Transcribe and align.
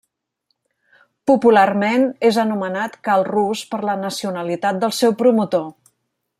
Popularment 1.31 2.07
és 2.31 2.39
anomenat 2.45 2.97
Cal 3.09 3.27
Rus 3.29 3.63
per 3.75 3.83
la 3.91 3.97
nacionalitat 4.07 4.81
del 4.85 4.99
seu 5.05 5.15
promotor. 5.25 5.73